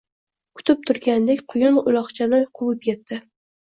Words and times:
Kutib 0.59 0.81
turgandek 0.91 1.45
quyun 1.53 1.79
uloqchani 1.93 2.43
quvib 2.61 2.89
yetdi 2.93 3.21